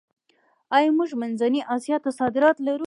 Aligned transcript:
آیا 0.75 0.89
موږ 0.97 1.09
منځنۍ 1.21 1.61
اسیا 1.75 1.97
ته 2.03 2.09
صادرات 2.19 2.57
لرو؟ 2.65 2.79